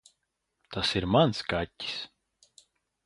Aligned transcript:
Tas 0.75 0.93
ir 0.99 1.07
mans 1.17 1.43
kaķis. 1.53 2.01